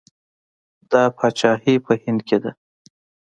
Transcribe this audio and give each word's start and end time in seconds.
دا 0.91 1.03
پاچاهي 1.17 1.75
په 1.85 1.93
هند 2.03 2.19
کې 2.27 2.37
ده. 2.43 2.51